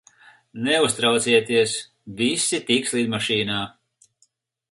Neuztraucieties, 0.67 1.75
visi 2.23 2.61
tiks 2.71 2.95
lidmašīnā. 3.01 3.59